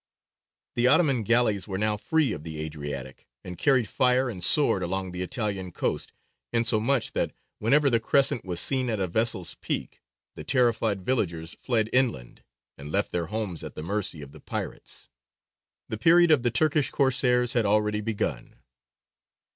The 0.73 0.87
Ottoman 0.87 1.21
galleys 1.21 1.67
were 1.67 1.77
now 1.77 1.95
free 1.95 2.33
of 2.33 2.41
the 2.43 2.59
Adriatic, 2.59 3.27
and 3.43 3.55
carried 3.55 3.87
fire 3.87 4.31
and 4.31 4.43
sword 4.43 4.81
along 4.81 5.11
the 5.11 5.21
Italian 5.21 5.71
coast, 5.71 6.11
insomuch 6.51 7.11
that 7.11 7.33
whenever 7.59 7.87
the 7.87 7.99
crescent 7.99 8.43
was 8.43 8.59
seen 8.59 8.89
at 8.89 8.99
a 8.99 9.05
vessel's 9.05 9.53
peak 9.61 10.01
the 10.33 10.43
terrified 10.43 11.03
villagers 11.05 11.53
fled 11.53 11.87
inland, 11.93 12.43
and 12.79 12.91
left 12.91 13.11
their 13.11 13.27
homes 13.27 13.63
at 13.63 13.75
the 13.75 13.83
mercy 13.83 14.23
of 14.23 14.31
the 14.31 14.41
pirates. 14.41 15.07
The 15.87 15.99
period 15.99 16.31
of 16.31 16.41
the 16.41 16.49
Turkish 16.49 16.89
Corsairs 16.89 17.53
had 17.53 17.67
already 17.67 18.01
begun. 18.01 18.55